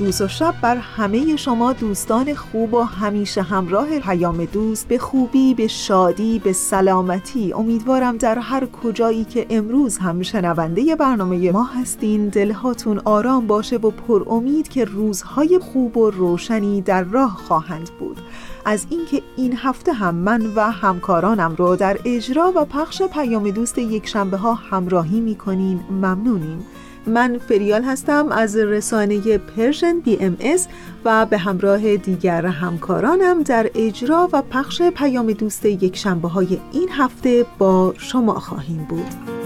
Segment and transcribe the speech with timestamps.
[0.00, 5.54] روز و شب بر همه شما دوستان خوب و همیشه همراه پیام دوست به خوبی
[5.54, 7.52] به شادی به سلامتی.
[7.52, 13.90] امیدوارم در هر کجایی که امروز هم شنونده برنامه ما هستین دلهاتون آرام باشه و
[13.90, 18.20] پر امید که روزهای خوب و روشنی در راه خواهند بود.
[18.64, 23.78] از اینکه این هفته هم من و همکارانم رو در اجرا و پخش پیام دوست
[23.78, 26.66] یک شنبه ها همراهی می‌کنین ممنونیم.
[27.06, 30.68] من فریال هستم از رسانه Persian BMS
[31.04, 36.88] و به همراه دیگر همکارانم در اجرا و پخش پیام دوست یک شنبه های این
[36.92, 39.40] هفته با شما خواهیم بود.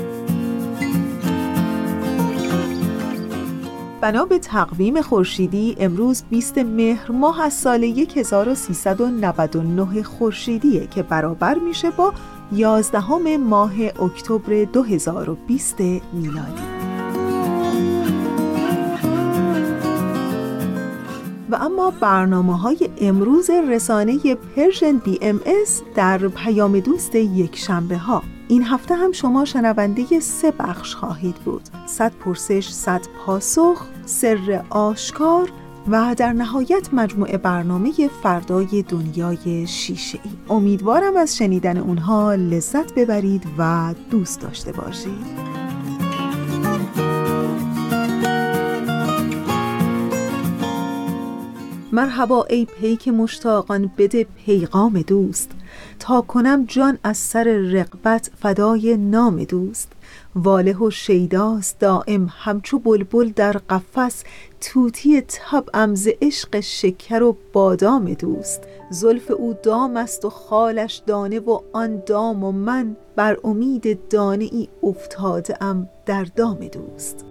[4.05, 11.91] بنا به تقویم خورشیدی امروز 20 مهر ماه از سال 1399 خورشیدیه که برابر میشه
[11.91, 12.12] با
[12.52, 15.80] 11 ماه اکتبر 2020
[16.12, 16.83] میلادی.
[21.55, 28.94] اما برنامه های امروز رسانه Persian BMS در پیام دوست یک شنبه ها این هفته
[28.94, 31.62] هم شما شنونده سه بخش خواهید بود.
[31.86, 35.52] صد پرسش، صد پاسخ، سر آشکار
[35.88, 43.46] و در نهایت مجموعه برنامه فردای دنیای شیشه ای امیدوارم از شنیدن اونها لذت ببرید
[43.58, 45.73] و دوست داشته باشید.
[51.94, 55.50] مرحبا ای پیک مشتاقان بده پیغام دوست.
[55.98, 59.92] تا کنم جان از سر رقبت فدای نام دوست.
[60.36, 64.24] واله و شیداست دائم همچو بلبل در قفس.
[64.60, 68.62] توتی تب ز عشق شکر و بادام دوست.
[68.90, 74.44] زلف او دام است و خالش دانه و آن دام و من بر امید دانه
[74.44, 77.24] ای افتاده ام در دام دوست.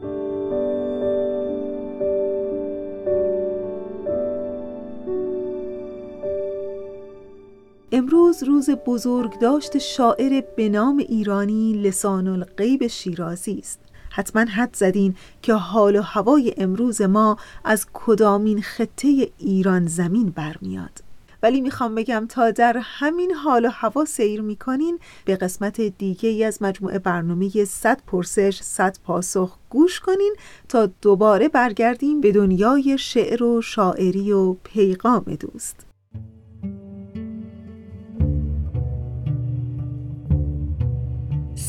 [7.95, 13.79] امروز روز بزرگ داشت شاعر به نام ایرانی لسان الغیب شیرازی است.
[14.09, 21.03] حتما حد زدین که حال و هوای امروز ما از کدامین خطه ایران زمین برمیاد.
[21.43, 26.43] ولی می‌خوام بگم تا در همین حال و هوا سیر می‌کنین به قسمت دیگه ای
[26.43, 30.35] از مجموعه برنامه 100 پرسش 100 پاسخ گوش کنین
[30.69, 35.92] تا دوباره برگردیم به دنیای شعر و شاعری و پیغام دوست.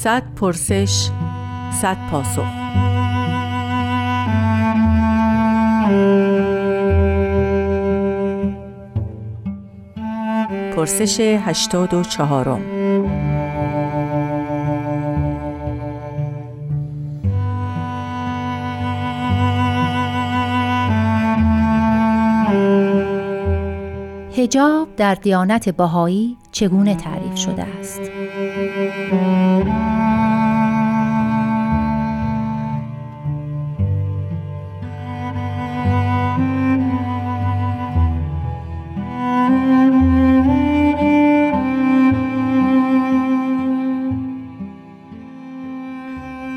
[0.05, 1.11] صد پرسش
[1.83, 2.43] صد پاسخ
[10.77, 12.61] پرسش هشتاد و چهارم
[24.37, 28.04] هجاب در دیانت باهایی چگونه تعریف شده است؟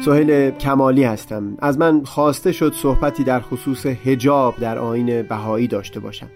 [0.08, 1.58] سهیل کمالی هستم.
[1.60, 6.30] از من خواسته شد صحبتی در خصوص هجاب در آین بهایی داشته باشم.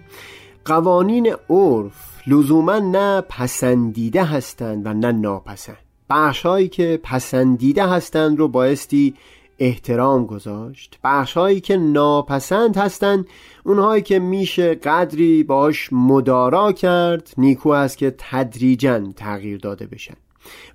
[0.66, 5.78] قوانین عرف لزوما نه پسندیده هستند و نه ناپسند.
[6.10, 9.14] بخشهایی که پسندیده هستند رو بایستی
[9.60, 11.00] احترام گذاشت.
[11.04, 13.26] بخشهایی که ناپسند هستند
[13.64, 20.16] اونهایی که میشه قدری باش مدارا کرد نیکو است که تدریجا تغییر داده بشن.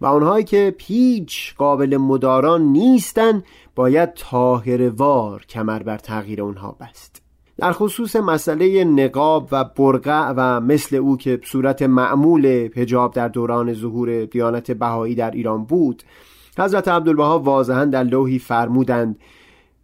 [0.00, 4.10] و آنهایی که پیچ قابل مداران نیستند باید
[4.96, 7.22] وار کمر بر تغییر اونها بست.
[7.58, 13.74] در خصوص مسئله نقاب و برقع و مثل او که صورت معمول پجاب در دوران
[13.74, 16.02] ظهور دیانت بهایی در ایران بود
[16.58, 19.18] حضرت عبدالبها واضحا در لوحی فرمودند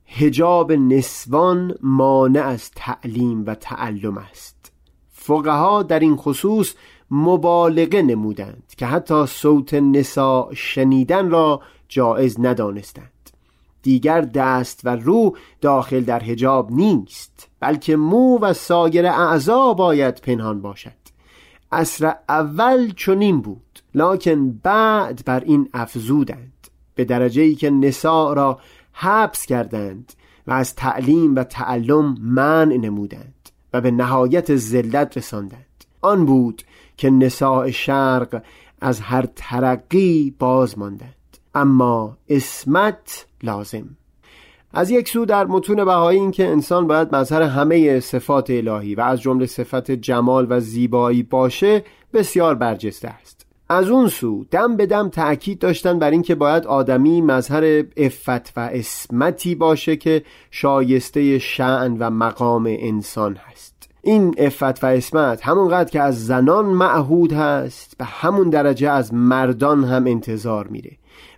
[0.06, 4.72] هجاب نسوان مانع از تعلیم و تعلم است.
[5.08, 6.74] فقها در این خصوص
[7.12, 13.30] مبالغه نمودند که حتی صوت نسا شنیدن را جایز ندانستند.
[13.82, 20.60] دیگر دست و رو داخل در هجاب نیست بلکه مو و سایر اعضا باید پنهان
[20.60, 21.02] باشد.
[21.72, 26.52] اصر اول چنین بود لکن بعد بر این افزودند.
[26.94, 28.58] به درجه ای که نساء را
[28.92, 30.12] حبس کردند
[30.46, 33.34] و از تعلیم و تعلم منع نمودند
[33.72, 35.71] و به نهایت ذلت رساندند.
[36.02, 36.62] آن بود
[36.96, 38.42] که نساء شرق
[38.80, 41.14] از هر ترقی باز ماندند.
[41.54, 43.96] اما اسمت لازم.
[44.74, 49.00] از یک سو در متون بهایی این که انسان باید مظهر همه صفات الهی و
[49.00, 53.46] از جمله صفت جمال و زیبایی باشه بسیار برجسته است.
[53.68, 58.60] از اون سو دم به دم تأکید داشتن بر اینکه باید آدمی مظهر افت و
[58.72, 63.71] اسمتی باشه که شایسته شعن و مقام انسان هست.
[64.04, 69.84] این افت و اسمت همونقدر که از زنان معهود هست به همون درجه از مردان
[69.84, 70.90] هم انتظار میره.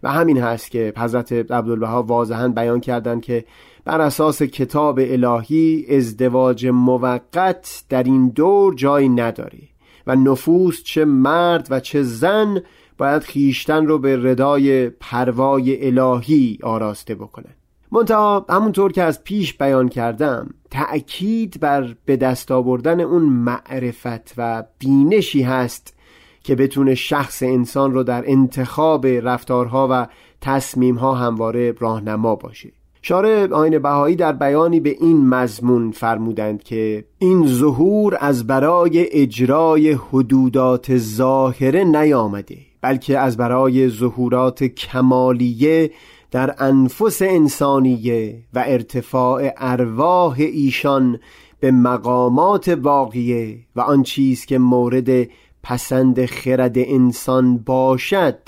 [0.02, 3.44] و همین هست که حضرت عبدالبها واضحا بیان کردند که
[3.84, 9.58] بر اساس کتاب الهی ازدواج موقت در این دور جایی نداره
[10.06, 12.62] و نفوس چه مرد و چه زن
[12.98, 17.54] باید خیشتن رو به ردای پروای الهی آراسته بکنن.
[17.92, 24.64] منتها همونطور که از پیش بیان کردم تأکید بر به دست آوردن اون معرفت و
[24.78, 25.94] بینشی هست
[26.42, 30.06] که بتونه شخص انسان رو در انتخاب رفتارها و
[30.40, 32.72] تصمیمها همواره راهنما باشه.
[33.02, 39.92] شارع آین بهایی در بیانی به این مضمون فرمودند که این ظهور از برای اجرای
[39.92, 45.90] حدودات ظاهره نیامده بلکه از برای ظهورات کمالیه
[46.34, 51.20] در انفس انسانیه و ارتفاع ارواح ایشان
[51.60, 55.28] به مقامات واقعیه و آن چیز که مورد
[55.62, 58.38] پسند خرد انسان باشد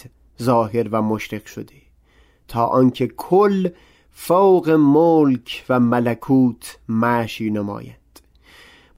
[0.43, 1.75] ظاهر و مشرق شده
[2.49, 3.69] تا آنکه کل
[4.11, 8.06] فوق ملک و ملکوت معشی نماید.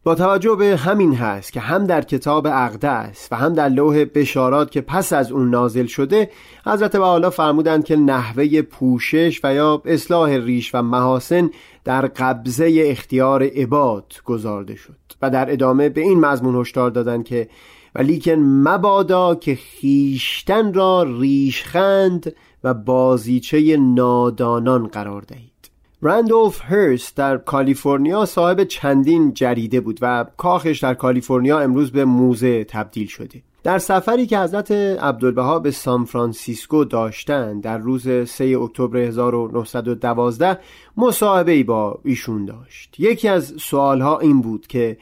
[0.08, 4.70] با توجه به همین هست که هم در کتاب اقدس و هم در لوح بشارات
[4.70, 6.30] که پس از اون نازل شده
[6.66, 11.50] حضرت حالا فرمودند که نحوه پوشش و یا اصلاح ریش و محاسن
[11.84, 17.48] در قبضه اختیار عباد گذارده شد و در ادامه به این مضمون هشدار دادند که
[17.94, 22.34] ولیکن مبادا که خیشتن را ریشخند
[22.64, 25.57] و بازیچه نادانان قرار دهید.
[26.02, 32.64] رندولف هرست در کالیفرنیا صاحب چندین جریده بود و کاخش در کالیفرنیا امروز به موزه
[32.64, 33.42] تبدیل شده.
[33.62, 40.58] در سفری که حضرت عبدالبها به سان فرانسیسکو داشتند در روز 3 اکتبر 1912
[40.96, 42.94] مصاحبه با ایشون داشت.
[42.98, 44.98] یکی از سوالها این بود که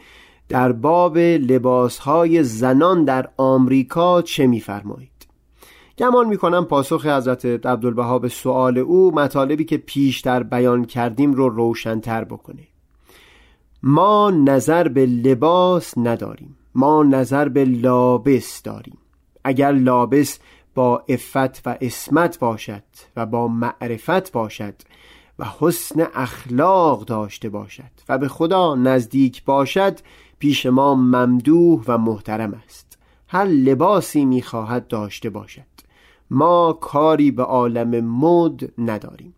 [0.48, 5.15] در باب لباسهای زنان در آمریکا چه میفرمایید؟
[5.98, 12.24] گمان می‌کنم پاسخ حضرت عبدالبها به سؤال او مطالبی که پیشتر بیان کردیم رو روشنتر
[12.24, 12.62] بکنه.
[13.82, 16.56] ما نظر به لباس نداریم.
[16.74, 18.98] ما نظر به لابس داریم.
[19.44, 20.38] اگر لابس
[20.74, 22.82] با افت و اسمت باشد
[23.16, 24.74] و با معرفت باشد
[25.38, 29.98] و حسن اخلاق داشته باشد و به خدا نزدیک باشد
[30.38, 32.98] پیش ما ممدوح و محترم است.
[33.28, 35.75] هر لباسی می‌خواهد داشته باشد.
[36.30, 39.34] ما کاری به عالم مد نداریم.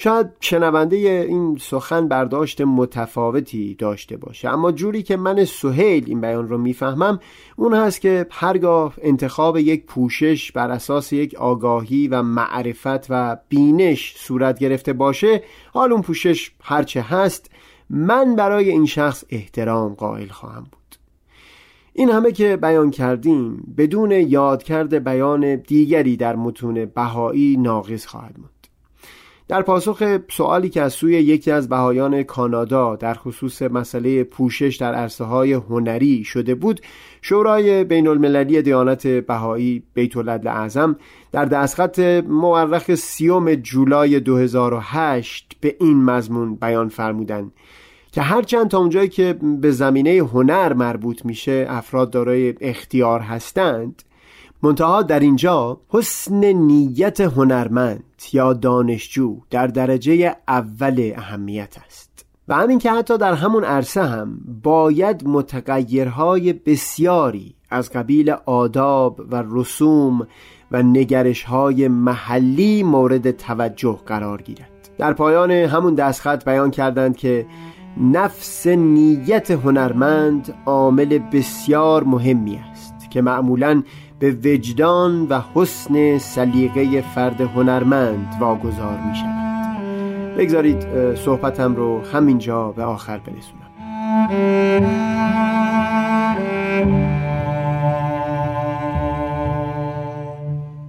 [0.00, 6.48] شاید شنونده این سخن برداشت متفاوتی داشته باشه اما جوری که من سهیل این بیان
[6.48, 7.20] رو می‌فهمم
[7.56, 14.14] اون هست که هرگاه انتخاب یک پوشش بر اساس یک آگاهی و معرفت و بینش
[14.16, 15.42] صورت گرفته باشه
[15.74, 17.50] حال اون پوشش هرچه هست
[17.90, 20.77] من برای این شخص احترام قائل خواهم بود.
[21.98, 28.66] این همه که بیان کردیم بدون یادکرد بیان دیگری در متون بهایی ناقص خواهد ماند
[29.48, 34.94] در پاسخ سوالی که از سوی یکی از بهایان کانادا در خصوص مسئله پوشش در
[34.94, 36.80] عرصه های هنری شده بود
[37.22, 40.96] شورای بین المللی دیانت بهایی بیت اعظم
[41.32, 47.52] در دستخط مورخ سیوم جولای 2008 به این مضمون بیان فرمودند.
[48.18, 54.02] که هرچند تا اونجایی که به زمینه هنر مربوط میشه افراد دارای اختیار هستند
[54.62, 62.26] منتها در اینجا حسن نیت هنرمند یا دانشجو در درجه اول اهمیت است.
[62.48, 69.44] و همین که حتی در همون عرصه هم باید متغیرهای بسیاری از قبیل آداب و
[69.50, 70.26] رسوم
[70.70, 74.70] و نگرش های محلی مورد توجه قرار گیرد.
[74.98, 77.46] در پایان همون دستخط بیان کردند که
[77.96, 83.82] نفس نیت هنرمند عامل بسیار مهمی است که معمولا
[84.18, 89.48] به وجدان و حسن سلیقه فرد هنرمند واگذار می شود.
[90.38, 93.68] بگذارید صحبتم رو همینجا به آخر برسونم.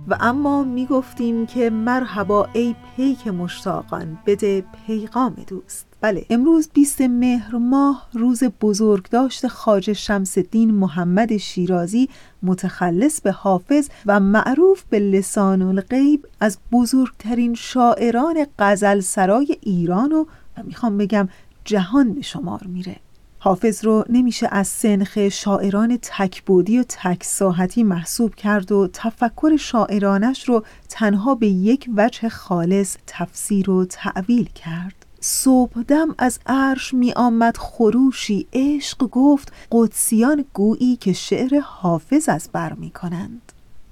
[0.09, 5.85] و اما می گفتیم که مرحبا ای پیک مشتاقان بده پیغام دوست.
[6.01, 12.09] بله امروز 20 مهر ماه روز بزرگداشت خاج شمس الدین محمد شیرازی
[12.43, 20.25] متخلص به حافظ و معروف به لسان الغیب از بزرگترین شاعران غزل سرای ایران و
[20.63, 21.29] می‌خوام بگم
[21.65, 22.95] جهان به شمار میره.
[23.41, 30.49] حافظ رو نمیشه از سنخ شاعران تکبودی و تک ساحتی محسوب کرد و تفکر شاعرانش
[30.49, 35.05] رو تنها به یک وجه خالص تفسیر و تعویل کرد.
[35.21, 42.73] صبحدم از عرش می آمد خروشی عشق گفت قدسیان گویی که شعر حافظ از بر
[42.73, 43.48] می کنند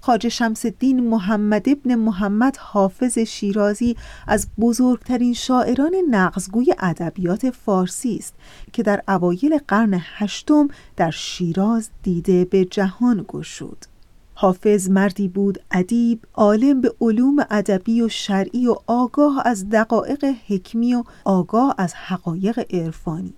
[0.08, 3.96] خاج شمس الدین محمد ابن محمد حافظ شیرازی
[4.28, 8.34] از بزرگترین شاعران نقزگوی ادبیات فارسی است
[8.74, 13.86] که در اوایل قرن هشتم در شیراز دیده به جهان گشود.
[14.34, 20.94] حافظ مردی بود ادیب عالم به علوم ادبی و شرعی و آگاه از دقایق حکمی
[20.94, 23.34] و آگاه از حقایق عرفانی.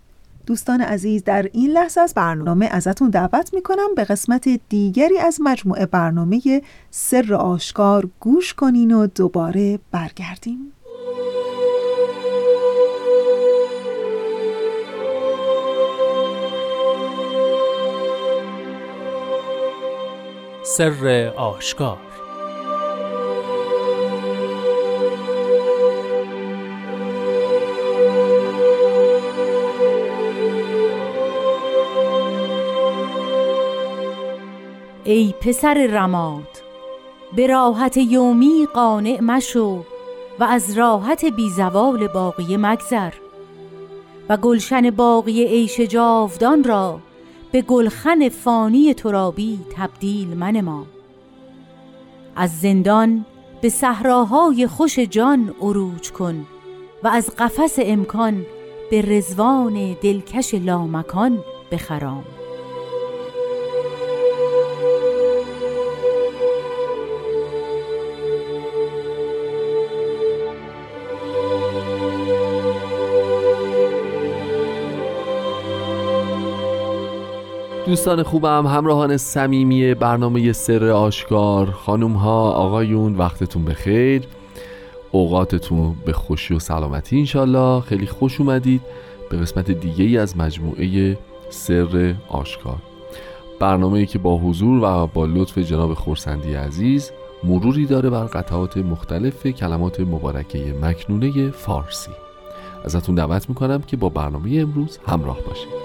[0.50, 5.86] دوستان عزیز در این لحظه از برنامه ازتون دعوت می‌کنم به قسمت دیگری از مجموعه
[5.86, 10.72] برنامه سر آشکار گوش کنین و دوباره برگردیم.
[20.64, 22.09] سر آشکار
[35.12, 36.48] ای پسر رماد
[37.36, 39.84] به راحت یومی قانع مشو
[40.40, 43.14] و از راحت بیزوال باقی مگذر.
[44.30, 47.00] و گلشن باقی عیش جاودان را
[47.52, 50.86] به گلخن فانی ترابی تبدیل منما.
[52.36, 53.26] از زندان
[53.62, 56.46] به صحراهای خوش جان عروج کن
[57.04, 58.46] و از قفس امکان
[58.92, 62.24] به رزوان دلکش لامکان بخرام.
[77.90, 81.72] دوستان خوبم همراهان صمیمی برنامه سر آشکار.
[81.72, 84.24] خانوم ها آقایون وقتتون بخیر.
[85.12, 88.82] اوقاتتون به خوشی و سلامتی انشالله خیلی خوش اومدید
[89.30, 91.18] به قسمت دیگه ای از مجموعه
[91.50, 92.78] سر آشکار.
[93.60, 97.12] برنامه ای که با حضور و با لطف جناب خورسندی عزیز
[97.44, 102.12] مروری داره بر قطعات مختلف کلمات مبارکه مکنونه فارسی.
[102.86, 105.79] ازتون دعوت می‌کنم که با برنامه امروز همراه باشید.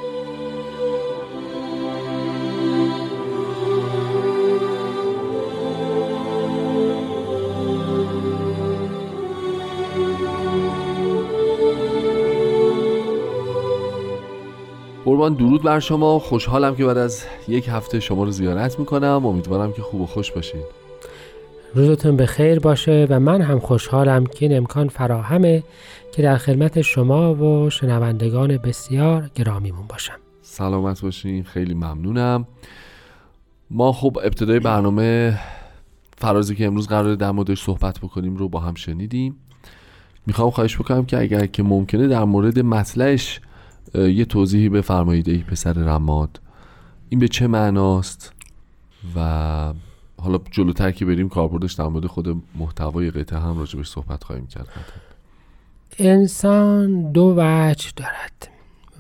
[15.15, 16.19] قربان درود بر شما.
[16.19, 19.27] خوشحالم که بعد از یک هفته شما رو زیارت می‌کنم.
[19.27, 20.65] امیدوارم که خوب و خوش باشید
[21.75, 25.63] روزتون به خیر باشه و من هم خوشحالم که این امکان فراهمه
[26.13, 30.19] که در خدمت شما و شنوندگان بسیار گرامیمون باشم.
[30.43, 31.45] سلامت باشین.
[31.45, 32.47] خیلی ممنونم.
[33.71, 35.39] ما خب ابتدای برنامه
[36.19, 39.37] فرازی که امروز قرار در موردش صحبت بکنیم رو با هم شنیدیم.
[40.27, 43.41] می‌خوام خواهش بکنم که اگر که ممکنه در مورد مطلعش
[43.95, 46.41] یه توضیحی بفرمایید ای پسر رماد.
[47.09, 48.33] این به چه معناست؟
[49.17, 49.73] و
[50.21, 54.69] حالا جلوتر که بریم کاربردش در مورد خود محتوای قطعه هم راجبش صحبت خواهیم کرد.
[55.99, 58.49] انسان دو وجه دارد.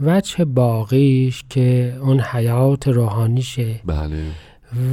[0.00, 3.80] وجه باقیش که اون حیات روحانیشه.
[3.84, 4.24] بله.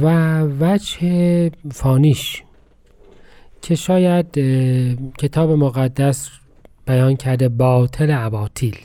[0.02, 2.42] و وجه فانیش.
[3.62, 4.26] که شاید
[5.18, 6.30] کتاب مقدس
[6.86, 8.76] بیان کرده باطل عباطیل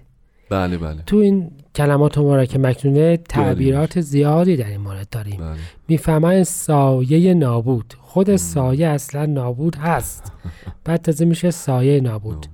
[0.50, 1.04] بله بله.
[1.06, 5.38] تو این کلمات مبارک مکنونه تعبیرات زیادی در این مورد داریم.
[5.38, 5.58] بله.
[5.88, 7.94] می‌فهمن سایه نابود.
[8.02, 10.32] خود سایه اصلا نابود هست.
[10.86, 12.46] بعد تازه میشه سایه نابود.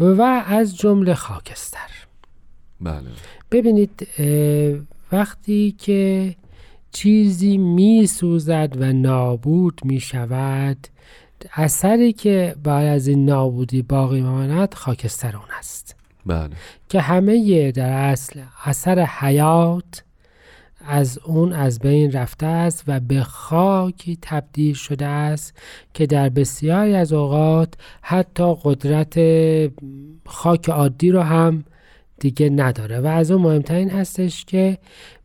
[0.00, 1.90] و از جمله خاکستر.
[2.80, 3.02] بله.
[3.50, 4.08] ببینید
[5.12, 6.34] وقتی که
[6.92, 10.76] چیزی می سوزد و نابود می شود
[11.54, 15.95] اثری که باید از این نابودی باقی ماند خاکستر اون است.
[16.26, 16.50] بله.
[16.88, 20.02] که همه در اصل اثر حیات
[20.88, 25.58] از اون از بین رفته است و به خاکی تبدیل شده است
[25.94, 29.18] که در بسیاری از اوقات حتی قدرت
[30.26, 31.64] خاک عادی رو هم
[32.20, 33.00] دیگه نداره.
[33.00, 34.78] و از اون مهمترین هستش که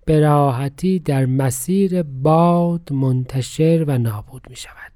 [0.05, 4.91] به راحتی در مسیر باد منتشر و نابود می شود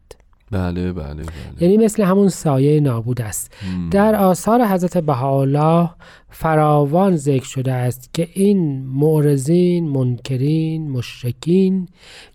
[0.52, 1.26] بله بله بله.
[1.60, 3.54] یعنی مثل همون سایه نابود است.
[3.78, 3.90] مم.
[3.90, 5.90] در آثار حضرت بهاءالله
[6.30, 11.88] فراوان ذکر شده است که این معرضین منکرین مشرکین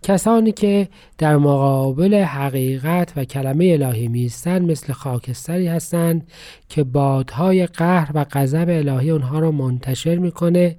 [0.03, 0.89] کسانی که
[1.19, 6.27] در مقابل حقیقت و کلمه الهی میستند مثل خاکستری هستند
[6.69, 10.77] که بادهای قهر و غضب الهی اونها را منتشر می‌کنه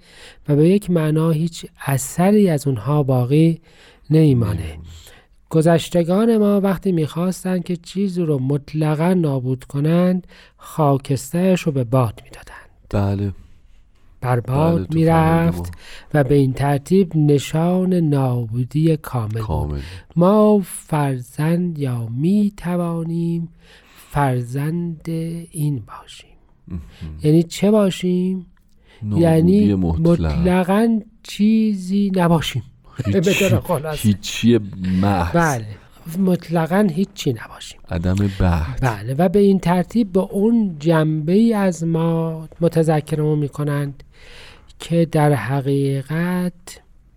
[0.49, 3.61] و به یک معنا هیچ اثری از اونها باقی
[4.09, 4.77] نمیمانه.
[5.51, 10.27] گذشتگان ما وقتی می‌خواستند که چیزی رو مطلقا نابود کنند
[10.57, 12.69] خاکسترش رو به باد می‌دادند.
[12.89, 13.33] بله.
[14.21, 15.71] بر بله، باد تو می‌رفت
[16.13, 19.39] و به این ترتیب نشان نابودی کامل.
[19.39, 19.79] کامل.
[20.15, 23.49] ما فرزند یا می توانیم
[24.09, 25.09] فرزند
[25.51, 26.29] این باشیم.
[27.23, 28.45] یعنی چه باشیم؟
[29.15, 30.07] یعنی مطلق.
[30.09, 32.63] مطلقا چیزی نباشیم.
[33.05, 34.07] به طور خلاصه.
[34.07, 34.59] هیچی
[35.01, 35.35] محض.
[35.35, 35.65] بله.
[36.19, 37.79] مطلقا هیچی نباشیم.
[37.89, 39.13] عدم بعد بله.
[39.13, 44.03] و به این ترتیب به اون جنبه ای از ما متذکرمون می‌کنند
[44.79, 46.53] که در حقیقت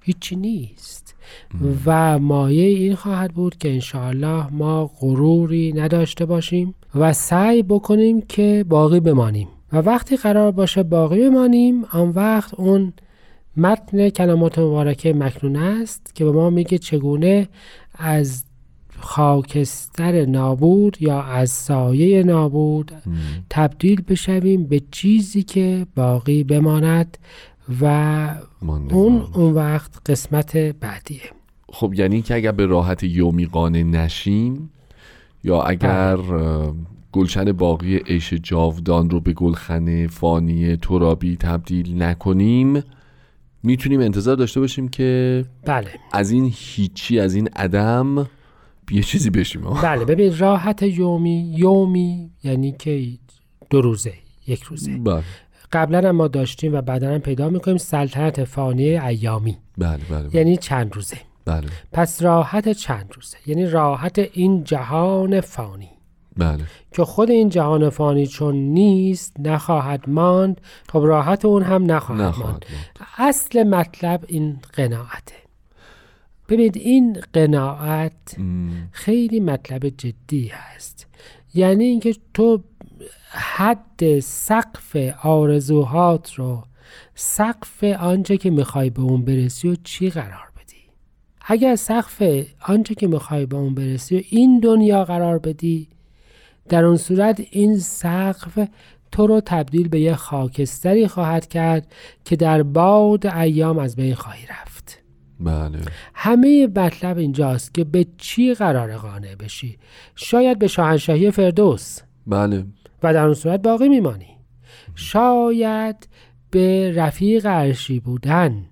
[0.01, 1.15] هیچی نیست.
[1.87, 8.65] و مایه این خواهد بود که انشاءالله ما غروری نداشته باشیم و سعی بکنیم که
[8.69, 9.49] باقی بمانیم.
[9.73, 12.93] و وقتی قرار باشه باقی بمانیم آن وقت اون
[13.57, 17.49] متن کلمات مبارکه مکنون است که به ما میگه چگونه
[17.95, 18.45] از
[19.01, 22.93] خاکستر نابود یا از سایه نابود
[23.51, 27.19] تبدیل بشویم به چیزی که باقی بماند
[27.81, 28.35] و.
[28.91, 31.21] اون اون وقت قسمت بعدیه
[31.69, 34.71] خب یعنی که اگر به راحت یومی قانع نشیم
[35.45, 36.73] یا اگر بله.
[37.13, 42.83] گلشن باقی عیش جاودان رو به گلخانه فانی ترابی تبدیل نکنیم
[43.65, 45.91] می‌تونیم انتظار داشته باشیم که بله.
[46.13, 48.27] از این هیچی از این عدم
[48.91, 49.63] یه چیزی بشیم.
[49.83, 53.09] بله ببین راحت یومی یومی یعنی که
[53.71, 54.13] دو روزه
[54.47, 54.97] یک روزه.
[54.97, 55.23] بله.
[55.73, 59.57] قبلا هم ما داشتیم و بعدا هم پیدا می‌کنیم سلطنت فانی ایامی.
[59.79, 61.17] بله بله بله, یعنی چند روزه.
[61.45, 61.69] بله.
[61.93, 65.89] پس راحت چند روزه؟ یعنی راحت این جهان فانی.
[66.37, 66.65] بله.
[66.93, 72.35] که خود این جهان فانی چون نیست نخواهد ماند خب راحت اون هم نخواهد, ماند
[72.35, 72.65] نخواهد ماند.
[73.19, 75.35] اصل مطلب این قناعته.
[76.49, 78.37] ببینید این قناعت
[78.91, 81.07] خیلی مطلب جدی هست.
[81.55, 82.63] یعنی اینکه تو
[83.31, 86.63] حد سقف آرزوهات رو
[87.15, 90.83] سقف آنچه که می‌خوای به اون برسی و چی قرار بدی؟
[91.47, 92.23] اگر سقف
[92.61, 95.89] آنچه که می‌خوای به اون برسی و این دنیا قرار بدی
[96.69, 98.69] در اون صورت این سقف
[99.13, 101.93] تو رو تبدیل به یه خاکستری خواهد کرد
[102.25, 105.03] که در باد ایام از بین خواهی رفت.
[105.41, 105.79] بله.
[106.15, 109.79] همه مطلب اینجاست که به چی قرار قانع بشی.
[110.15, 111.99] شاید به شاهنشاهی فردوس.
[112.27, 112.65] بله.
[113.03, 114.37] و در اون صورت باقی میمانی.
[114.95, 116.09] شاید
[116.51, 118.65] به رفیق عرشی بودن.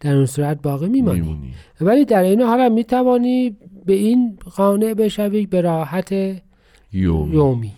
[0.00, 1.20] در اون صورت باقی میمانی.
[1.20, 1.54] میمونی.
[1.80, 6.14] ولی در این حال هم می‌توانی به این قانع بشوی به راحت
[6.96, 7.72] یوم یومی.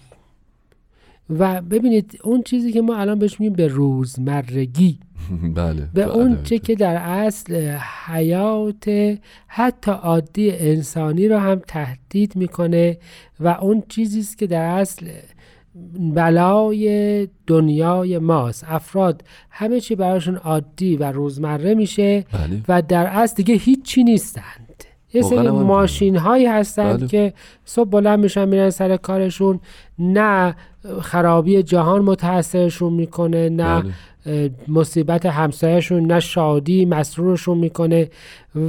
[1.31, 4.99] و ببینید اون چیزی که ما الان بهش میگیم به روزمرگی.
[5.55, 6.43] بله به اون بله.
[6.43, 12.99] چه که در اصل حیات حتی عادی انسانی رو هم تهدید می‌کنه
[13.41, 15.07] و اون چیزی است که در اصل
[16.15, 18.65] بلای دنیای ماست.
[18.69, 22.63] افراد همه چی براشون عادی و روزمره میشه بله.
[22.69, 24.68] و در اصل دیگه هیچی نیستند
[25.13, 25.51] یه سری.
[25.51, 27.09] ماشین هایی هستند بله.
[27.09, 27.33] که
[27.65, 29.61] صبح بلند میشن میرن سر کارشون
[29.99, 30.57] نه
[31.01, 33.83] خرابی جهان متاثرشون می‌کنه نه
[34.27, 34.51] بله.
[34.69, 38.11] مصیبت همسایهشون نه شادی مسرورشون می‌کنه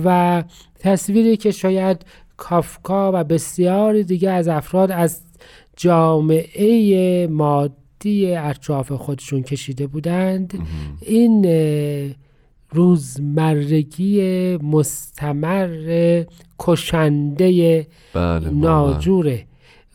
[0.06, 0.44] و
[0.80, 2.06] تصویری که شاید
[2.38, 5.22] کافکا و بسیاری دیگه از افراد از
[5.78, 10.60] جامعه مادی اطراف خودشون کشیده بودند
[11.02, 11.46] این
[12.72, 16.24] روزمرگی مستمر
[16.60, 18.50] کشنده بله.
[18.50, 19.46] ناجوره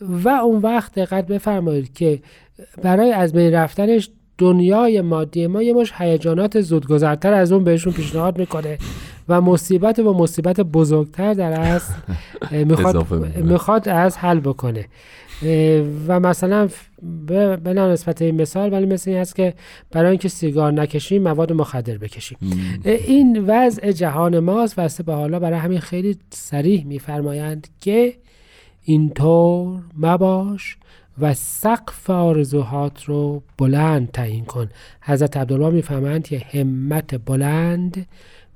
[0.01, 2.19] و اون وقت دقت بفرمایید که
[2.83, 8.37] برای از بین رفتنش دنیای مادی ما یه مش هیجانات زودگذرتر از اون بهشون پیشنهاد
[8.37, 8.77] می‌کنه
[9.29, 11.93] و مصیبت و مصیبت بزرگتر در اصل
[12.51, 13.13] می‌خواد.
[13.37, 14.85] می‌خواد از حل بکنه
[16.07, 16.69] و مثلا
[17.63, 19.53] به نسبت این مثال ولی مثل این هست که
[19.91, 22.37] برای اینکه سیگار نکشیم مواد مخدر بکشیم.
[22.85, 28.13] این وضع جهان ماست و به حالا برای همین خیلی سریح میفرمایند که
[28.83, 30.77] اینطور مباش
[31.21, 34.69] و سقف آرزوهات رو بلند تعیین کن.
[35.01, 38.07] حضرت عبدالله می‌فهمند که همت بلند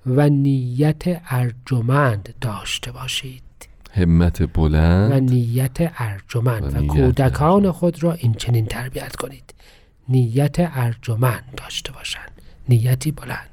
[0.06, 3.49] و نیت ارجمند داشته باشید.
[3.94, 9.54] همت و بلند نیت ارجمند و و, نیت کودکان خود را این چنین تربیت کنید.
[10.10, 12.32] نیت ارجمند داشته باشند.
[12.70, 13.50] نیتی بلند.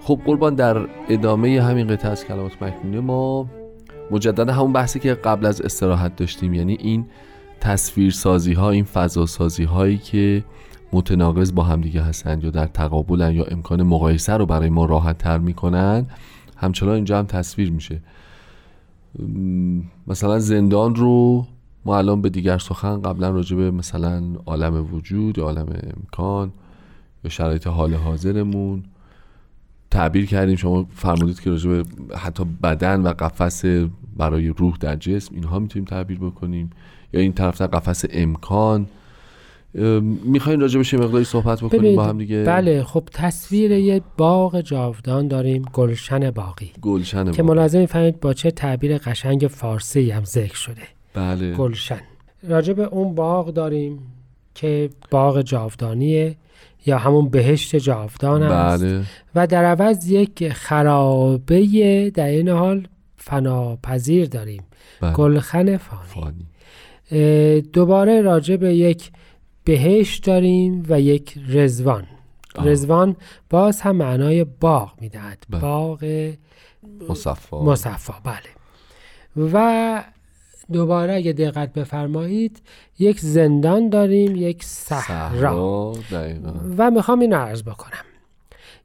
[0.00, 3.46] خب قربان در ادامه همین قطعه از کلمات مکنونه ما
[4.10, 7.06] مجددا همون بحثی که قبل از استراحت داشتیم یعنی این
[7.60, 10.44] تصویرسازی ها این فضا سازی هایی که
[10.92, 15.38] متناقض با همدیگه هستند یا در تقابلن یا امکان مقایسه رو برای ما راحت تر
[15.38, 16.06] می‌کنن
[16.56, 18.00] همچنان اینجا هم تصویر میشه.
[20.06, 21.46] مثلا زندان رو
[21.84, 26.52] ما الان به دیگر سخن قبلا راجع به مثلا عالم وجود یا عالم امکان
[27.24, 28.84] یا شرایط حال حاضرمون
[29.94, 30.56] تعبیر کردیم.
[30.56, 31.84] شما فرمودید که راجع به
[32.16, 33.64] حتی بدن و قفس
[34.16, 36.70] برای روح در جسم اینها می‌تونیم تعبیر بکنیم.
[37.12, 38.86] یا این طرف در قفس امکان.
[40.24, 45.28] می‌خواین راجع بهش مقداری صحبت بکنیم؟ با هم دیگه؟ بله خب تصویر یه باغ جاودان
[45.28, 47.42] داریم گلشن باقی گلشن که.
[47.42, 50.82] ملاحظه می‌فهمید با چه تعبیر قشنگ فارسی هم ذکر شده.
[51.14, 51.54] بله.
[51.54, 52.00] گلشن.
[52.48, 53.98] راجع به اون باغ داریم
[54.54, 56.36] که باغ جاودانیه.
[56.86, 58.84] یا همون بهشت جاودان است.
[58.84, 59.04] بله.
[59.34, 64.62] و در عوض یک خرابه در این حال فناپذیر داریم.
[65.00, 65.12] بله.
[65.12, 66.02] گلخن فانی.
[66.06, 67.60] فانی.
[67.60, 69.10] دوباره راجع به یک
[69.64, 72.06] بهشت داریم و یک رزوان
[72.54, 72.68] آه.
[72.68, 73.16] رزوان
[73.50, 75.44] باز هم معنای باغ می‌دهد.
[75.50, 75.60] بله.
[75.60, 76.30] باغ
[77.08, 77.62] مصفا.
[77.64, 79.50] مصفا بله.
[79.52, 80.04] و
[80.72, 82.62] دوباره اگه دقت بفرمایید
[82.98, 85.92] یک زندان داریم یک صحرا.
[86.78, 88.04] و می‌خوام این عرض بکنم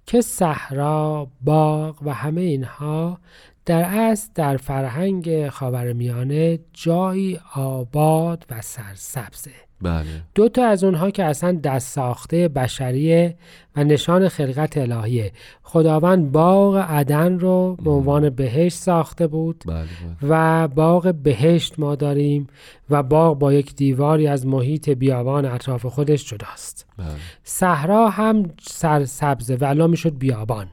[0.06, 3.20] که صحرا باغ و همه اینها
[3.66, 9.69] در اصل در فرهنگ خاورمیانه جایی آباد و سرسبزه.
[9.82, 10.06] بله.
[10.36, 13.36] دو تا از اونها که اصلا دست ساخته بشریه
[13.76, 15.32] و نشان خلقت الهیه.
[15.64, 19.86] خداوند باغ عدن رو به عنوان بهشت ساخته بود بله بله.
[20.22, 22.48] و باغ بهشت ما داریم
[22.90, 26.86] و باغ با یک دیواری از محیط بیابان اطراف خودش جداست.
[26.98, 27.08] بله.
[27.44, 30.68] صحرا هم سرسبزه و الان می‌شد بیابان.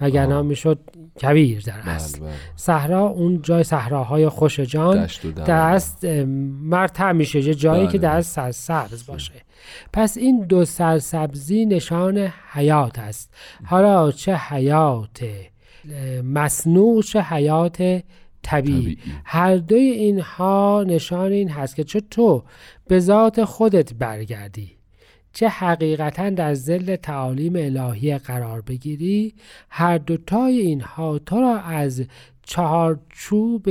[0.00, 0.42] وگرنه آه.
[0.42, 0.78] می‌شد
[1.20, 5.08] کویر در بله اصل بله صحرا اون جای صحراهای خوش جان.
[5.46, 7.92] دست مرتع میشه یه جایی بله.
[7.92, 9.32] که دست سرسبز باشه
[9.92, 13.34] پس این دو سرسبزی نشان حیات است
[13.64, 15.24] حالا چه حیات
[16.24, 18.02] مصنوع چه حیات طبیعی
[18.42, 18.98] طبیعی.
[19.24, 22.42] هر دوی اینها نشان این هست که چه تو
[22.88, 24.79] به ذات خودت برگردی
[25.32, 29.34] چه حقیقتا در زل تعالیم الهی قرار بگیری
[29.70, 32.02] هر دوتای اینها تو را از
[32.42, 33.68] چهارچوب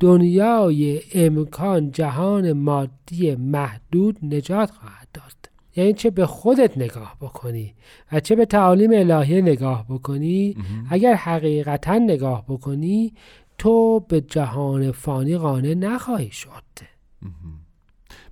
[0.00, 5.50] دنیای امکان جهان مادی محدود نجات خواهد داد.
[5.76, 7.74] یعنی چه به خودت نگاه بکنی
[8.12, 10.56] و چه به تعالیم الهی نگاه بکنی
[10.90, 13.12] اگر حقیقتا نگاه بکنی
[13.58, 16.50] تو به جهان فانی قانع نخواهی شد.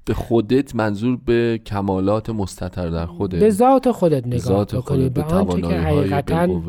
[0.09, 3.41] به خودت منظور به کمالات مستتر در خودت.
[3.41, 6.63] به ذات خودت نگاه ذات بکنی به آنچه که حقیقتا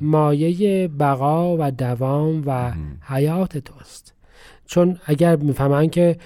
[0.00, 2.72] مایه بقا و دوام و
[3.02, 4.14] حیات توست.
[4.66, 6.16] چون اگر می‌فهمن که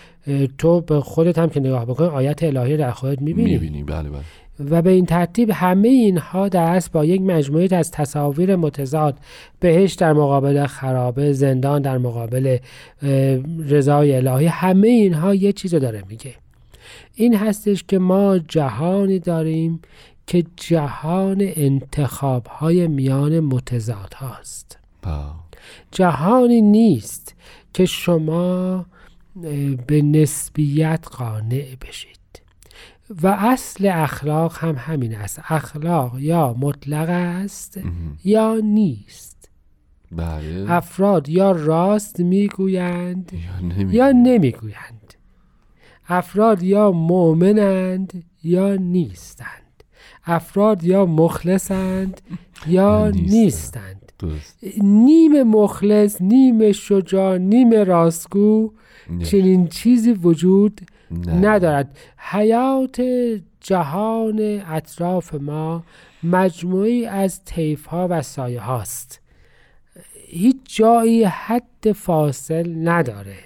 [0.59, 3.53] تو به خودت هم که نگاه بکنی آیت الهی در خودت می‌بینی.
[3.53, 4.23] می‌بینی بله بله.
[4.71, 9.19] و به این ترتیب همه اینها در اصل با یک مجموعه از تصاویر متضاد
[9.61, 12.59] بهشت در مقابل خرابه زندان در مقابل
[13.69, 16.35] رضای الهی همه اینها یه چیز رو داره میگه.
[17.15, 19.81] این هستش که ما جهانی داریم
[20.27, 24.79] که جهان انتخاب های میان متضاد هاست.
[25.91, 27.35] جهانی نیست
[27.75, 28.87] که شما
[29.87, 32.19] به نسبیت قانع بشید.
[33.23, 35.41] و اصل اخلاق هم همین است.
[35.49, 37.81] اخلاق یا مطلق است
[38.25, 39.51] یا نیست.
[40.13, 40.67] بله.
[40.69, 43.33] افراد یا راست می‌گویند
[43.91, 45.04] یا نمی‌گویند.
[46.09, 49.85] افراد یا مؤمنند یا نیستند
[50.25, 52.21] افراد یا مخلصند
[52.67, 54.13] یا نیستند.
[54.83, 58.73] نیم مخلص نیم شجاع نیم راستگو.
[59.25, 61.33] چنین چیزی وجود نه.
[61.33, 63.03] ندارد حیات
[63.61, 65.85] جهان اطراف ما
[66.23, 69.21] مجموعی از طیف ها و سایه هاست
[70.29, 73.39] هیچ جایی حد فاصل نداره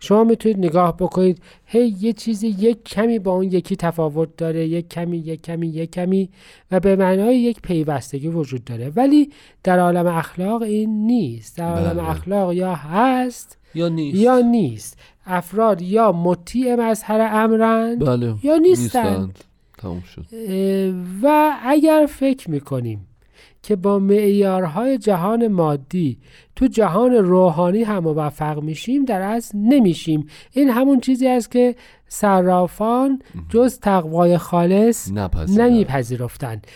[0.00, 1.42] شما می‌تونید نگاه بکنید.
[1.64, 4.68] هی یه چیزی یک کمی با اون یکی تفاوت داره.
[4.68, 6.28] یک کمی یک کمی یک کمی
[6.70, 8.92] و به معنای یک پیوستگی وجود داره.
[8.96, 9.32] ولی
[9.62, 11.58] در عالم اخلاق این نیست.
[11.58, 12.10] در عالم بله.
[12.10, 14.18] اخلاق یا هست یا نیست.
[14.18, 14.98] یا نیست.
[15.26, 18.34] افراد یا مطیع مظهر امرند بله.
[18.42, 19.38] یا نیستند
[19.78, 20.26] تموم شد.
[20.32, 23.06] اه، و اگر فکر می‌کنیم
[23.66, 26.18] که با معیارهای جهان مادی
[26.56, 30.26] تو جهان روحانی هم موفق میشیم در اصل نمیشیم.
[30.52, 31.74] این همون چیزی است که
[32.08, 35.10] صرافان جز تقوای خالص.
[35.58, 36.66] نمیپذیرفتند.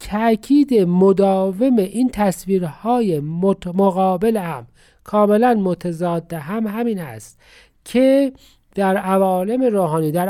[0.00, 4.66] تاکید مداوم این تصویرهای مت- مقابل هم
[5.04, 7.40] کاملا متضاد هم همین است
[7.84, 8.32] که
[8.74, 10.28] در عوالم روحانی در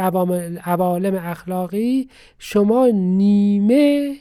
[0.64, 4.16] عوالم اخلاقی شما نیمه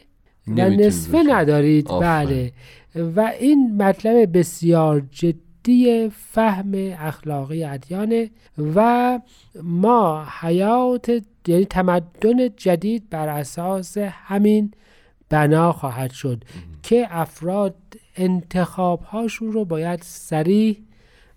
[0.48, 1.24] و نصفه.
[1.28, 1.88] ندارید.
[1.88, 2.52] بله
[2.96, 8.30] و این مطلب بسیار جدی فهم اخلاقی ادیانه
[8.76, 9.20] و
[9.64, 14.72] ما حیات یعنی تمدن جدید بر اساس همین
[15.30, 16.44] بنا خواهد شد
[16.84, 17.76] که افراد
[18.16, 20.78] انتخاب هاشون رو باید سریح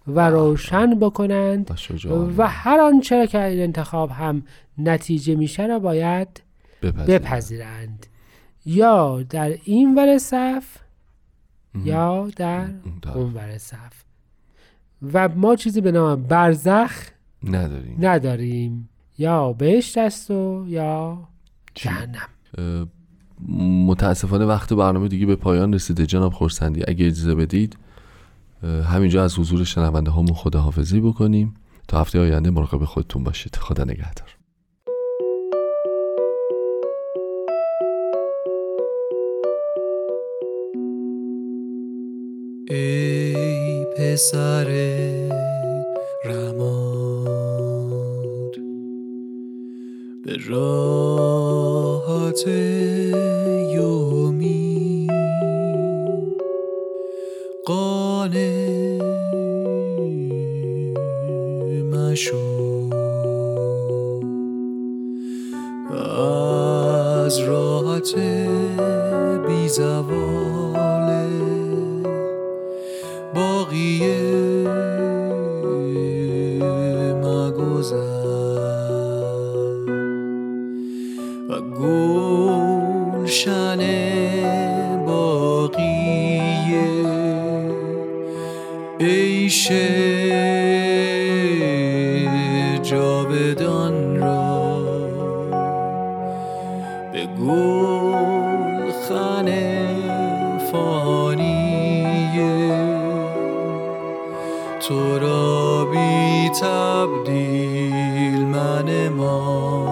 [0.07, 1.79] و روشن بکنند
[2.37, 4.42] و هر آنچه که این انتخاب هم
[4.79, 6.42] نتیجه میشه را باید.
[6.83, 8.07] بپذیرند
[8.66, 10.64] یا در این ور صف
[11.85, 12.68] یا در
[13.14, 14.05] اون ور صف.
[15.12, 16.92] و ما چیزی به نام برزخ
[17.44, 17.96] نداریم.
[18.00, 18.88] نداریم.
[19.18, 21.18] یا بهشت است و یا
[21.74, 22.29] جهنم.
[23.87, 26.07] متاسفانه وقت برنامه دیگه به پایان رسیده.
[26.07, 27.76] جناب خورسندی اگه اجازه بدید
[28.62, 31.55] همینجا از حضور شنونده هامون خداحافظی بکنیم.
[31.88, 33.57] تا هفته آینده مراقب خودتون باشید.
[33.57, 34.36] خدا نگهدار.
[44.16, 44.68] پسر
[46.24, 47.26] رماد.
[50.24, 52.48] به راحت
[53.74, 55.07] یومی
[57.66, 58.98] قانع
[61.83, 62.90] مشو.
[67.24, 68.14] از راحت
[69.46, 69.68] بی
[104.88, 109.87] تو را بی تبدیل من ما.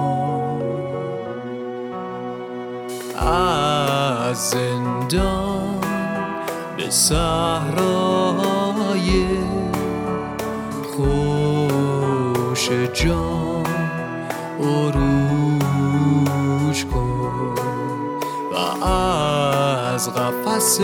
[3.19, 5.81] از زندان
[6.77, 7.77] به صحرای
[10.97, 13.67] خوش جان
[14.61, 15.65] عروج
[16.85, 17.55] کن
[18.53, 20.81] و از قفس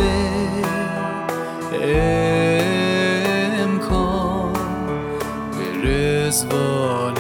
[6.31, 7.15] رزوان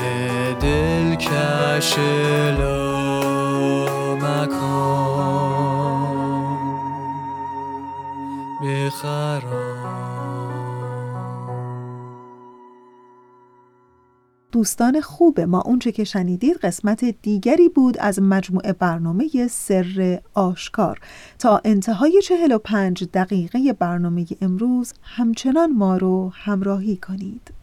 [0.61, 1.99] دلکش
[2.59, 4.91] لا مکان
[14.53, 21.01] دوستان خوب ما اونچه که شنیدید قسمت دیگری بود از مجموعه برنامه سر آشکار.
[21.39, 27.60] تا انتهای 45 دقیقه برنامه امروز همچنان ما رو همراهی کنید.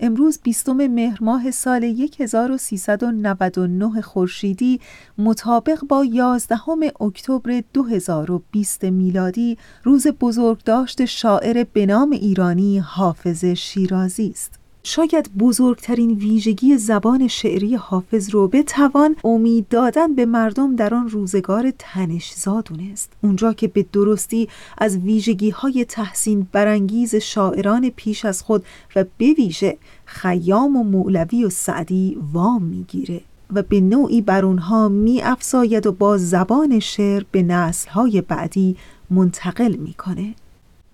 [0.00, 1.84] امروز بیستم مهر ماه سال
[2.18, 4.80] 1399 خورشیدی
[5.18, 6.56] مطابق با 11
[7.00, 14.63] اکتبر 2020 میلادی روز بزرگداشت شاعر به نام ایرانی حافظ شیرازی است.
[14.86, 21.72] شاید بزرگترین ویژگی زبان شعری حافظ رو بتوان امید دادن به مردم در آن روزگار
[21.78, 28.64] تنشزا دونست اونجا که به درستی از ویژگی های تحسین برانگیز شاعران پیش از خود
[28.96, 33.20] و به ویژه خیام و مولوی و سعدی وام می‌گیره
[33.54, 38.76] و به نوعی بر اونها می افزاید و با زبان شعر به نسلهای بعدی
[39.10, 40.34] منتقل می‌کنه.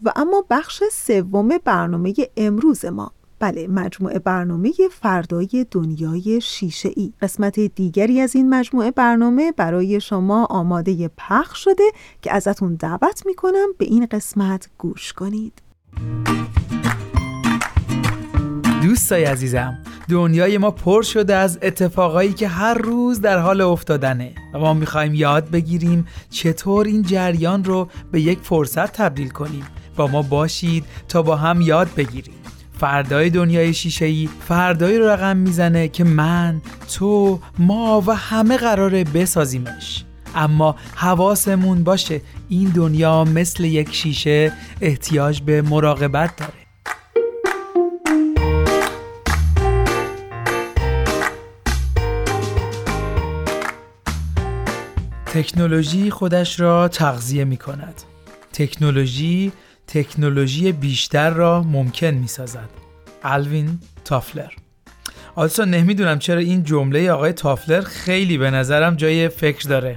[0.02, 7.60] و اما بخش سوم برنامه امروز ما بله مجموعه برنامه فردای دنیای شیشه ای قسمت
[7.60, 11.82] دیگری از این مجموعه برنامه برای شما آماده پخش شده
[12.22, 15.62] که ازتون دعوت می‌کنم به این قسمت گوش کنید.
[18.82, 24.58] دوستای عزیزم دنیای ما پر شده از اتفاقایی که هر روز در حال افتادنه و
[24.58, 29.66] ما می‌خوایم یاد بگیریم چطور این جریان رو به یک فرصت تبدیل کنیم.
[29.96, 32.34] با ما باشید تا با هم یاد بگیریم.
[32.80, 36.62] فردای دنیای شیشه‌ای فردایی رو رقم می‌زنه که من
[36.94, 45.40] تو ما و همه قراره بسازیمش اما حواسمون باشه این دنیا مثل یک شیشه احتیاج
[45.40, 46.52] به مراقبت داره
[55.26, 58.02] تکنولوژی خودش را تغذیه می کند.
[58.52, 59.52] تکنولوژی
[59.94, 62.68] تکنولوژی بیشتر را ممکن می سازد.
[63.22, 64.50] الوین تافلر
[65.34, 69.96] آلسا نمی‌دونم چرا این جمله آقای تافلر خیلی به نظرم جای فکر داره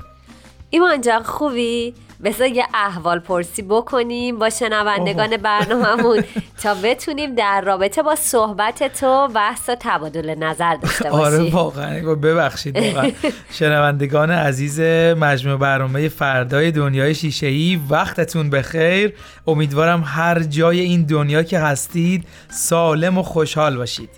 [0.70, 6.24] ایمان جان خوبی؟ بذار یه احوال پرسی بکنیم با شنوندگان برنامهمون.
[6.64, 12.16] تا بتونیم در رابطه با صحبت تو بحث و تبادل نظر داشته باشیم آره واقعا.
[12.16, 13.12] ببخشید واقعا.
[13.60, 14.80] شنوندگان عزیز
[15.20, 19.14] مجموع برنامه فردای دنیای شیشه ای وقتتون بخیر.
[19.48, 24.10] امیدوارم هر جای این دنیا که هستید سالم و خوشحال باشید.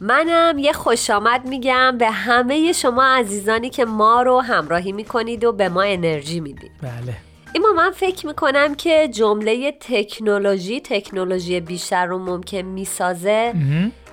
[0.00, 5.52] منم یه خوش آمد میگم به همه شما عزیزانی که ما رو همراهی می‌کنید و
[5.52, 6.70] به ما انرژی می‌دید.
[6.82, 7.29] بله.
[7.54, 13.54] اما من فکر می‌کنم که جمله تکنولوژی تکنولوژی بیشتر رو ممکن می‌سازه.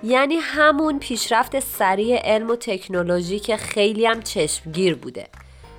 [0.03, 5.27] یعنی همون پیشرفت سریع علم و تکنولوژی که خیلی هم چشمگیر بوده.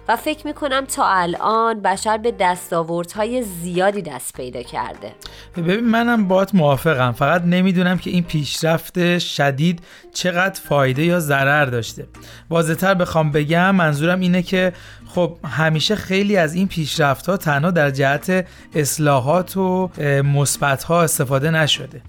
[0.08, 5.12] و فکر می‌کنم تا الان بشر به دستاوردهای زیادی دست پیدا کرده.
[5.56, 7.12] ببین منم باات موافقم.
[7.12, 9.80] فقط نمی‌دونم که این پیشرفت شدید
[10.14, 12.06] چقدر فایده یا ضرر داشته.
[12.50, 14.72] واضحتر بخوام بگم منظورم اینه که
[15.08, 19.90] خب همیشه خیلی از این پیشرفت ها تنها در جهت اصلاحات و
[20.24, 22.00] مثبت ها استفاده نشده.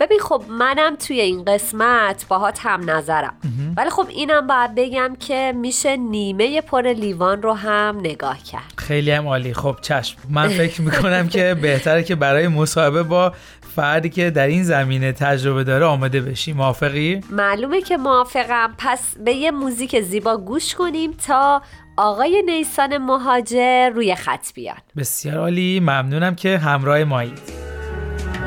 [0.00, 3.34] ببین خب منم توی این قسمت باهات هم نظرم.
[3.76, 8.72] ولی خب اینم باید بگم که میشه نیمه پر لیوان رو هم نگاه کرد.
[8.76, 9.54] خیلی هم عالی.
[9.54, 10.18] خب چشم.
[10.30, 13.32] من فکر می‌کنم که بهتره که برای مصاحبه با
[13.76, 16.52] فردی که در این زمینه تجربه داره آماده بشی.
[16.52, 18.74] موافقی؟ معلومه که موافقم.
[18.78, 21.62] پس به یه موزیک زیبا گوش کنیم تا
[21.98, 24.76] آقای نیسان مهاجر روی خط بیان.
[24.96, 27.38] بسیار عالی ممنونم که همراه مایید.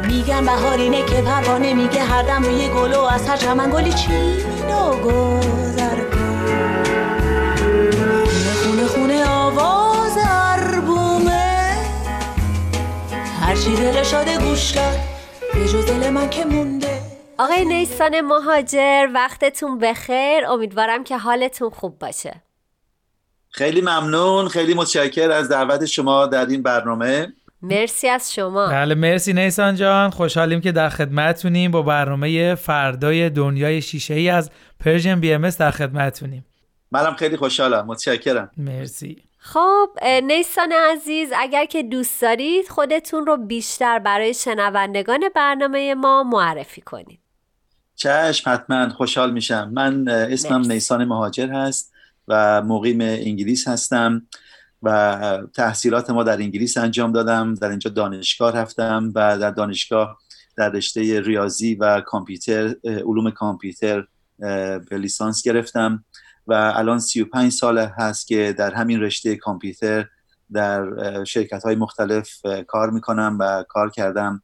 [0.07, 3.93] میگن بهار اینه که پروانه میگه هر دم روی گل و از هر چمن گلی
[3.93, 4.37] چی
[5.03, 5.95] گذر
[8.63, 11.73] خونه خونه خونه آواز اربومه.
[13.41, 14.99] هرچی دل شاده گوش کرد
[15.53, 16.99] به جز دل من که مونده.
[17.37, 20.45] آقای نیسان مهاجر وقتتون بخیر.
[20.45, 22.48] امیدوارم که حالتون خوب باشه.
[23.49, 27.33] خیلی ممنون خیلی متشکر از دعوت شما در این برنامه.
[27.61, 28.67] مرسی از شما.
[28.67, 30.09] بله مرسی نیسان جان.
[30.09, 36.45] خوشحالیم که در خدمتونیم با برنامه فردای دنیای شیشه ای از Persian BMS در خدمتونیم
[36.91, 37.85] منم خیلی خوشحالم.
[37.85, 38.51] متشکرم.
[38.57, 39.23] مرسی.
[39.37, 39.89] خب
[40.23, 47.19] نیسان عزیز اگر که دوست دارید خودتون رو بیشتر برای شنوندگان برنامه ما معرفی کنید.
[47.95, 48.89] چشم حتما.
[48.89, 49.71] خوشحال میشم.
[49.73, 51.93] من اسمم نیسان مهاجر هست.
[52.29, 54.27] و مقیم انگلیس هستم
[54.83, 57.53] و تحصیلات ما در انگلیس انجام دادم.
[57.53, 60.17] در اینجا دانشگاه رفتم و در دانشگاه
[60.57, 64.07] در رشته ریاضی و کامپیوتر علوم کامپیوتر
[64.89, 66.05] به لیسانس گرفتم
[66.47, 70.05] و الان 35 سال هست که در همین رشته کامپیوتر
[70.51, 72.29] در شرکت های مختلف
[72.67, 74.41] کار می‌کنم و کار کردم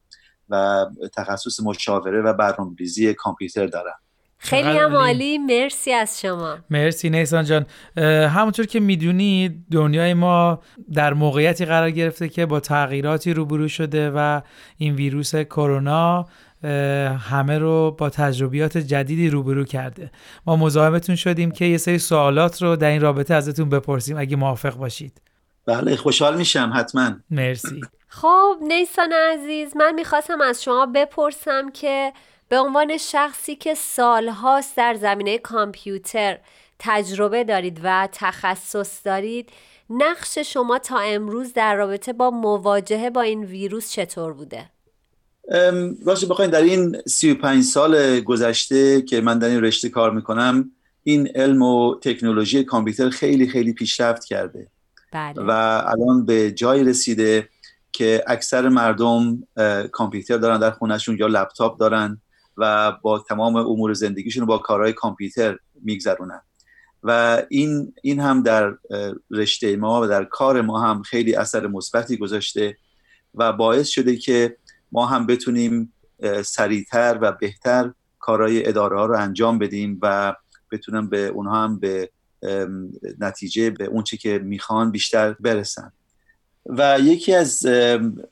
[0.48, 4.05] و تخصص مشاوره و برنامه‌ریزی کامپیوتر دارم.
[4.48, 5.38] خیلی هم عالی.
[5.38, 6.58] مرسی از شما.
[6.70, 7.66] مرسی نیسان جان.
[8.26, 14.40] همونطور که می‌دونید دنیای ما در موقعیتی قرار گرفته که با تغییراتی روبرو شده و
[14.76, 16.26] این ویروس کرونا
[17.30, 20.10] همه رو با تجربیات جدیدی روبرو کرده.
[20.46, 24.18] ما مزاحمتون شدیم که یه سری سوالات رو در این رابطه ازتون بپرسیم.
[24.18, 25.20] اگه موافق باشید.
[25.66, 27.10] بله خوشحال میشم حتما.
[27.30, 27.80] مرسی.
[28.08, 32.12] خب نیسان عزیز من می‌خواستم از شما بپرسم که
[32.48, 36.38] به عنوان شخصی که سالهاست در زمینه کامپیوتر
[36.78, 39.48] تجربه دارید و تخصص دارید
[39.90, 44.70] نقش شما تا امروز در رابطه با مواجهه با این ویروس چطور بوده؟
[46.06, 50.70] راست بخواین در این 35 سال گذشته که من در این رشته کار می‌کنم
[51.02, 54.68] این علم و تکنولوژی کامپیوتر خیلی خیلی پیشرفت کرده
[55.12, 55.42] بله.
[55.42, 55.50] و
[55.86, 57.48] الان به جای رسیده
[57.92, 59.42] که اکثر مردم
[59.92, 62.20] کامپیوتر دارن در خونهشون یا لپتاپ دارن
[62.56, 66.40] و با تمام امور زندگیشون با کارهای کامپیوتر میگذرونن.
[67.02, 68.74] و این این هم در
[69.30, 72.76] رشته ما و در کار ما هم خیلی اثر مثبتی گذاشته
[73.34, 74.56] و باعث شده که
[74.92, 75.92] ما هم بتونیم
[76.44, 80.34] سریعتر و بهتر کارهای اداره ها رو انجام بدیم و
[80.72, 82.10] بتونم به اونها هم به
[83.20, 85.92] نتیجه به اون چی که می‌خوان بیشتر برسن.
[86.66, 87.66] و یکی از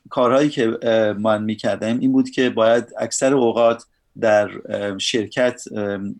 [0.09, 0.77] کارهایی که
[1.19, 3.85] من می‌کردم این بود که باید اکثر اوقات
[4.21, 4.49] در
[4.97, 5.61] شرکت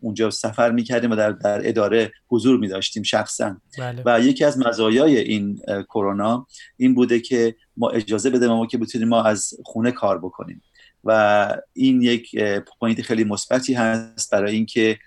[0.01, 3.57] اونجا سفر می‌کردیم و در, در اداره حضور میداشتیم شخصا.
[3.77, 4.03] بله.
[4.05, 9.07] و یکی از مزایای این کرونا این بوده که ما اجازه بده ما که بتونیم
[9.07, 10.61] ما از خونه کار بکنیم.
[11.03, 12.35] و این یک
[12.79, 14.99] پوینت خیلی مثبتی هست برای اینکه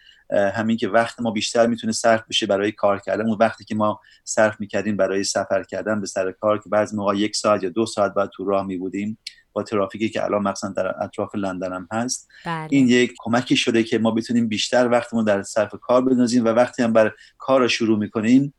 [0.55, 3.27] همین که وقت ما بیشتر می‌تونه صرف بشه برای کار کردن.
[3.27, 7.17] اون وقتی که ما صرف می‌کردیم برای سفر کردن به سر کار که بعضی موقع
[7.17, 9.19] یک ساعت یا دو ساعت بعد تو راه میبودیم
[9.53, 12.69] با ترافیکی که الان مثلا در اطراف لندن هم هست بله.
[12.71, 16.83] این یک کمکی شده که ما بتونیم بیشتر وقتمون در صرف کار بندازیم و وقتی
[16.83, 18.55] هم بر کار رو شروع می‌کنیم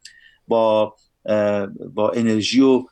[0.48, 0.96] با
[1.94, 2.84] با انرژی و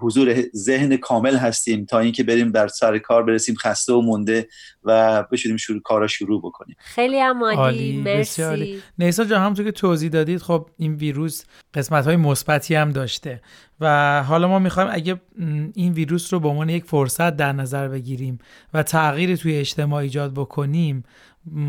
[0.00, 4.48] حضور ذهن کامل هستیم تا اینکه بریم در سر کار برسیم خسته و مونده
[4.84, 6.76] و بشودیم شروع کارا شروع بکنیم.
[6.78, 7.96] خیلی هم عالی.
[7.96, 8.82] مرسی.
[8.98, 13.40] نیسا جان همونطور که توضیح دادید خب این ویروس قسمت های مثبتی هم داشته
[13.80, 15.20] و حالا ما می‌خوایم اگه
[15.74, 18.38] این ویروس رو به عنوان یک فرصت در نظر بگیریم
[18.74, 21.04] و تغییری توی اجتماع ایجاد بکنیم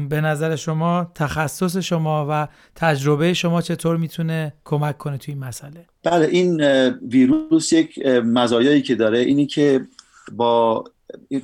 [0.09, 5.85] به نظر شما تخصص شما و تجربه شما چطور می‌تونه کمک کنه توی این مسئله؟
[6.03, 6.61] بله این
[7.09, 9.81] ویروس یک مزایایی که داره اینی که
[10.31, 10.83] با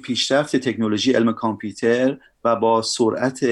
[0.01, 3.45] پیشرفت تکنولوژی علم کامپیوتر و با سرعت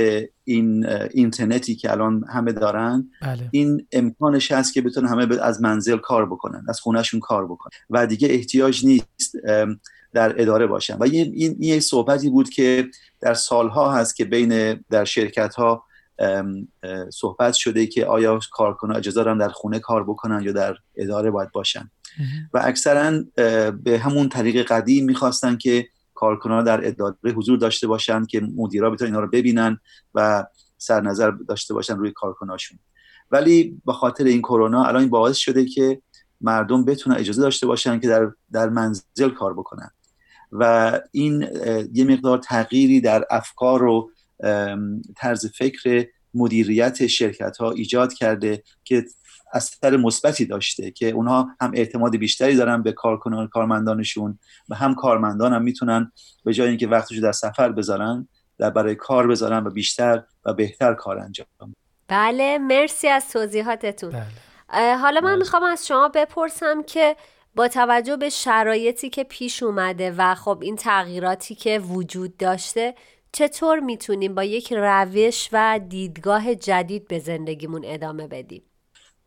[0.44, 3.50] این اینترنتی که الان همه دارن بله.
[3.52, 7.72] این امکانش هست که بتونن همه از منزل کار بکنن از خونهشون کار بکنن.
[7.90, 9.36] و دیگه احتیاج نیست.
[10.16, 10.98] در اداره باشن.
[10.98, 12.88] و این, این, این صحبتی بود که
[13.22, 15.84] در سالها هست که بین در شرکت ها
[17.14, 21.52] صحبت شده که آیا کارکنان اجازه دارن در خونه کار بکنن یا در اداره باید
[21.52, 21.92] باشن.
[22.54, 23.24] و اکثرا
[23.84, 29.12] به همون طریق قدیم می‌خواستن که کارکنان در اداره حضور داشته باشن که مدیرا بتونن
[29.12, 29.80] اینا رو ببینن
[30.14, 30.46] و
[30.78, 32.80] سرنظر داشته باشن روی کارکناشون
[33.32, 36.02] ولی به خاطر این کرونا الان باعث شده که
[36.42, 39.92] مردم بتونن اجازه داشته باشن که در, در منزل کار بکنن.
[40.60, 41.48] و این
[41.94, 44.12] یه مقدار تغییری در افکار و
[45.16, 49.06] طرز فکر مدیریت شرکت ها ایجاد کرده که
[49.54, 54.40] اثر مثبتی داشته که اونها هم اعتماد بیشتری دارن به کارکنان کارمندانشون
[54.70, 56.12] و هم کارمندان هم می‌تونن
[56.46, 58.28] به جای اینکه وقتشو در سفر بذارن
[58.58, 61.48] در برای کار بذارن و بیشتر و بهتر کار انجام
[62.08, 64.96] بله مرسی از توضیحاتتون بله.
[64.96, 65.36] حالا من بله.
[65.36, 67.16] می‌خوام از شما بپرسم که
[67.56, 72.96] با توجه به شرایطی که پیش اومده و خب این تغییراتی که وجود داشته
[73.32, 78.64] چطور می‌تونیم با یک روش و دیدگاه جدید به زندگیمون ادامه بدیم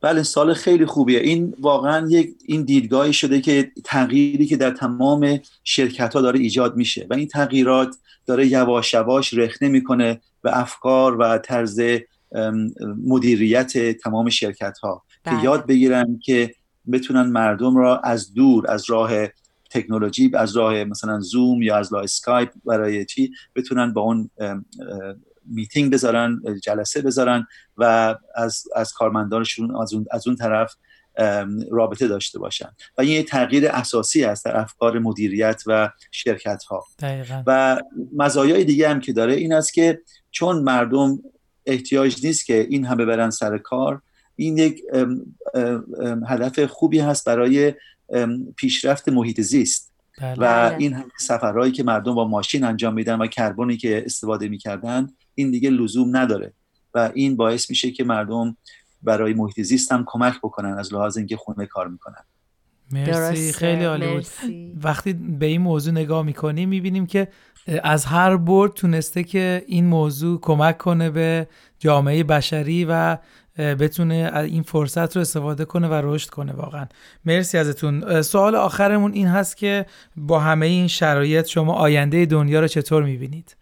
[0.01, 5.41] بله سال خیلی خوبیه این واقعا یک این دیدگاهی شده که تغییری که در تمام
[5.65, 11.17] شرکت ها داره ایجاد میشه و این تغییرات داره یواش یواش رخنه می‌کنه به افکار
[11.17, 11.81] و طرز
[13.07, 15.45] مدیریت تمام شرکت ها که بله.
[15.45, 16.55] یاد بگیرن که
[16.93, 19.11] بتونن مردم را از دور از راه
[19.71, 24.31] تکنولوژی از راه مثلا زوم یا از راه اسکایپ برای چی بتونن با اون
[25.47, 30.77] میتینگ بذارن جلسه بذارن و از, از کارمندانشون از اون, از اون طرف
[31.71, 32.69] رابطه داشته باشن.
[32.99, 36.85] و این یه تغییر اساسی است در افکار مدیریت و شرکت ها
[37.47, 37.81] و
[38.17, 41.19] مزایای دیگه هم که داره این است که چون مردم
[41.67, 44.03] احتیاج نیست که این همه برن سر کار
[44.39, 44.83] این یک
[46.29, 47.75] هدف خوبی هست برای
[48.57, 49.93] پیشرفت محیط زیست.
[50.21, 50.35] بله.
[50.39, 55.09] و این هم سفرهایی که مردم با ماشین انجام میدن و کربنی که استفاده می‌کردن
[55.35, 56.53] این دیگه لزوم نداره.
[56.95, 58.57] و این باعث میشه که مردم
[59.03, 62.25] برای محیط زیست هم کمک بکنن از لحاظ اینکه خونه کار می‌کنن.
[62.93, 63.53] مرسی.
[63.53, 64.27] خیلی عالی بود.
[64.83, 67.29] وقتی به این موضوع نگاه می‌کنیم می‌بینیم که
[67.83, 73.19] از هر برد تونسته که این موضوع کمک کنه به جامعه بشری و
[73.59, 76.87] بتونه این فرصت رو استفاده کنه و رشد کنه واقعا.
[77.25, 78.23] مرسی ازتون.
[78.23, 79.87] سوال آخرمون این هست که
[80.17, 83.57] با همه این شرایط شما آینده دنیا رو چطور می‌بینید؟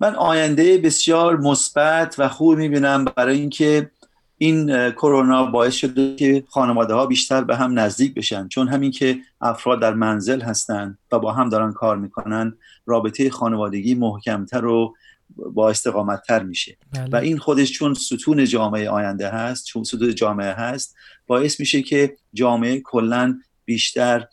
[0.00, 3.90] من آینده بسیار مثبت و خوب می‌بینم برای اینکه
[4.38, 8.48] این کرونا باعث شده که خانواده ها بیشتر به هم نزدیک بشن.
[8.48, 12.54] چون همین که افراد در منزل هستند و با هم دارن کار می‌کنن
[12.86, 14.94] رابطه خانوادگی محکمتر و
[15.36, 16.76] با استقامت تر میشه.
[16.92, 17.08] بله.
[17.12, 22.16] و این خودش چون ستون جامعه آینده هست چون ستون جامعه هست باعث میشه که
[22.34, 24.26] جامعه کلا بیشتر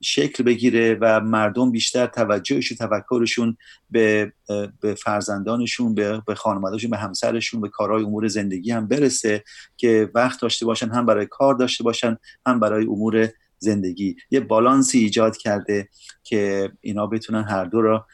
[0.00, 3.56] شکل بگیره و مردم بیشتر توجهش و تفکرشون
[3.90, 4.32] به,
[4.80, 9.44] به فرزندانشون به, به خانوادهشون به همسرشون به کارهای امور زندگی هم برسه
[9.76, 12.16] که وقت داشته باشن هم برای کار داشته باشن
[12.46, 14.16] هم برای امور زندگی.
[14.30, 15.88] یه بالانسی ایجاد کرده
[16.22, 18.06] که اینا بتونن هر دو را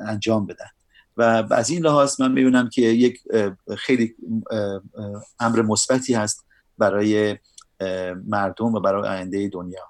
[0.00, 0.75] انجام بدن.
[1.16, 3.20] و از این لحاظ من می‌بینم که یک
[3.78, 4.14] خیلی
[5.40, 6.46] امر مثبتی هست
[6.78, 7.38] برای
[8.26, 9.82] مردم و برای آینده دنیا.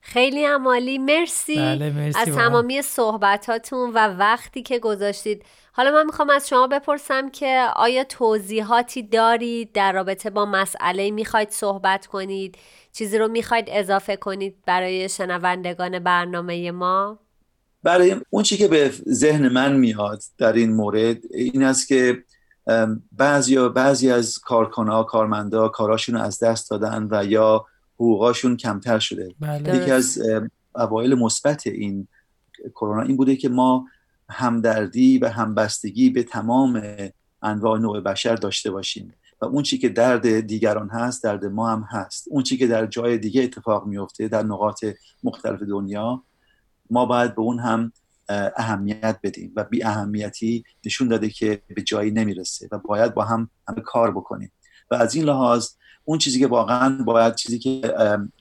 [0.00, 0.98] خیلی عمالی.
[0.98, 5.44] مرسی, بله مرسی از تمامی صحبتاتون و وقتی که گذاشتید.
[5.72, 11.50] حالا من می‌خوام از شما بپرسم که آیا توضیحاتی دارید در رابطه با مسئله؟ می‌خواید
[11.50, 12.58] صحبت کنید؟
[12.92, 17.18] چیزی رو می‌خواید اضافه کنید برای شنوندگان برنامه ما؟
[17.86, 22.24] برای اون چی که به ذهن من میاد در این مورد این است که
[23.12, 29.34] بعضی بعضی از کارکنها کارمندا کاراشون رو از دست دادن و یا حقوقاشون کمتر شده
[29.40, 29.76] بله.
[29.76, 30.22] یکی از
[30.74, 32.08] اوایل مثبت این
[32.74, 33.86] کرونا این بوده که ما
[34.28, 36.82] همدردی و همبستگی به تمام
[37.42, 41.86] انواع نوع بشر داشته باشیم و اون چی که درد دیگران هست درد ما هم
[41.90, 44.84] هست اون چی که در جای دیگه اتفاق میفته در نقاط
[45.24, 46.22] مختلف دنیا
[46.90, 47.92] ما باید به اون هم
[48.56, 53.50] اهمیت بدیم و بی اهمیتی نشون داده که به جایی نمی‌رسه و باید با هم
[53.68, 54.52] همه کار بکنیم.
[54.90, 55.68] و از این لحاظ
[56.04, 57.94] اون چیزی که واقعا باید چیزی که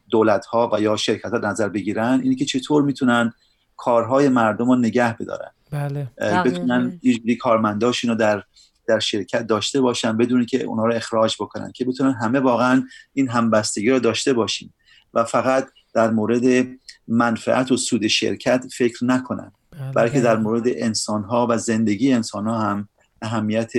[0.10, 3.34] دولت ها و یا شرکت ها نظر بگیرن اینه که چطور می‌تونن
[3.78, 5.52] کارهای مردم رو نگه بدارن.
[5.72, 6.08] بله.
[6.46, 8.44] بتونن یه کارمنداشون رو در
[8.88, 12.84] در شرکت داشته باشن بدون که اونا رو اخراج بکنن که بتونن همه واقعا
[13.14, 14.74] این همبستگی رو داشته باشیم.
[15.14, 16.68] و فقط در مورد
[17.08, 19.52] منفعت و سود شرکت فکر نکنن.
[19.96, 22.90] بلکه در مورد انسان ها و زندگی انسان ها هم
[23.22, 23.72] اهمیت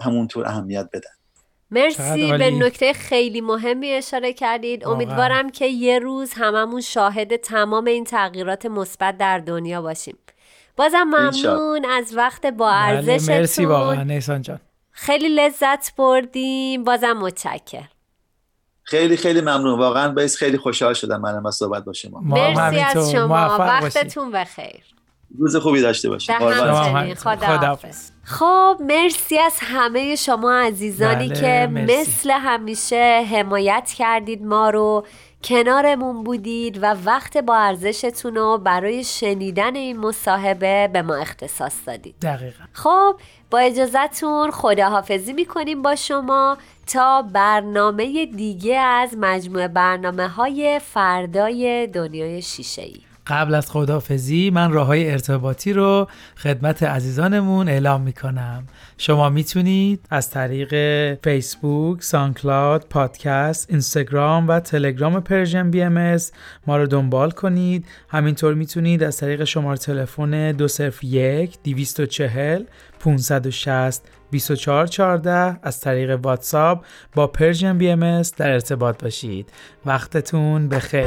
[0.00, 1.10] همونطور اهمیت بدن.
[1.70, 4.86] مرسی به نکته خیلی مهمی اشاره کردید.
[4.86, 10.16] امیدوارم که یه روز هممون شاهد تمام این تغییرات مثبت در دنیا باشیم.
[10.76, 13.26] بازم ممنون از وقت با ارزشتون.
[13.26, 14.60] بله مرسی واقعا نیسان جان.
[14.90, 16.84] خیلی لذت بردیم.
[16.84, 17.84] بازم متشکر
[18.84, 19.78] خیلی خیلی ممنون.
[19.78, 22.20] واقعا باعث خیلی خوشحال شدم منم از صحبت با شما.
[22.20, 23.56] مرسی از شما.
[23.58, 24.82] وقتتون بخیر.
[25.38, 27.78] روز خوبی داشته باشید خدا
[28.24, 32.00] خب مرسی از همه شما عزیزانی بله، که مرسی.
[32.00, 35.06] مثل همیشه حمایت کردید ما رو.
[35.44, 42.14] کنارمون بودید و وقت با ارزشتون رو برای شنیدن این مصاحبه به ما اختصاص دادید.
[42.22, 42.64] دقیقا.
[42.72, 43.16] خب
[43.50, 52.42] با اجازتون خداحافظی می‌کنیم با شما تا برنامه دیگه از مجموعه برنامه های فردای دنیای
[52.42, 58.66] شیشه ای قبل از خدافزی من راه های ارتباطی رو خدمت عزیزانمون اعلام می‌کنم.
[58.98, 60.74] شما می‌تونید از طریق
[61.24, 66.16] فیسبوک، SoundCloud، پادکست، اینستاگرام و تلگرام Persian BMS
[66.66, 67.86] ما رو دنبال کنید.
[68.08, 72.62] همینطور می‌تونید از طریق شماره تلفن 201 240
[73.00, 74.02] 560
[74.32, 79.52] 2414 از طریق واتساپ با Persian BMS در ارتباط باشید.
[79.86, 81.06] وقتتون بخیر.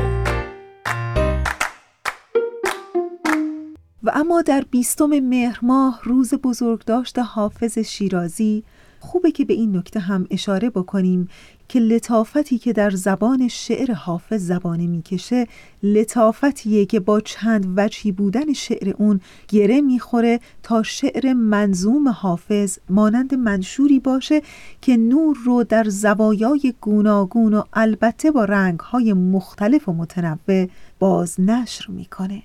[4.06, 8.64] و اما در بیستم مهر ماه روز بزرگداشت حافظ شیرازی
[9.00, 11.30] خوبه که به این نکته هم اشاره بکنیم
[11.70, 15.48] که لطافتی که در زبان شعر حافظ زبانه می‌کشه
[15.84, 23.36] لطافتیه که با چند وجهی بودن شعر اون گره می‌خوره تا شعر منظوم حافظ مانند
[23.36, 24.42] منشوری باشه
[24.82, 30.68] که نور رو در زوایای گوناگون و البته با رنگهای مختلف و متنوع
[31.00, 32.44] باز نشر می‌کنه.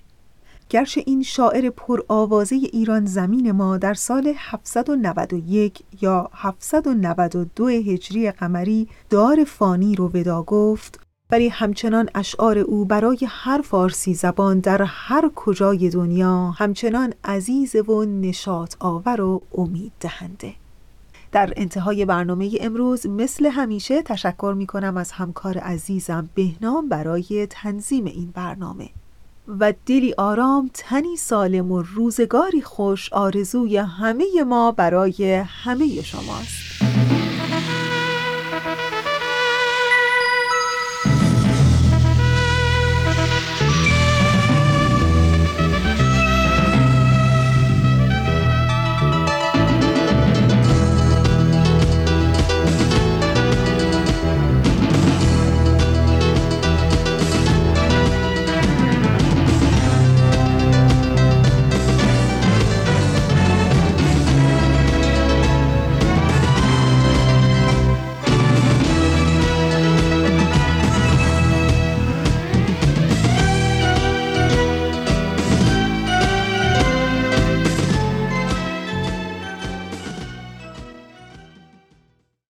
[0.70, 9.44] گرچه این شاعر پرآوازه ایران زمین ما در سال 791 یا 792 هجری قمری دار
[9.44, 11.00] فانی رو ودا گفت
[11.30, 18.04] ولی همچنان اشعار او برای هر فارسی زبان در هر کجای دنیا همچنان عزیز و
[18.04, 20.54] نشاط آور و امید دهنده.
[21.32, 28.04] در انتهای برنامه امروز مثل همیشه تشکر می کنم از همکار عزیزم بهنام برای تنظیم
[28.04, 28.88] این برنامه.
[29.60, 36.89] و دلی آرام تنی سالم و روزگاری خوش آرزوی همه ما برای همه شماست.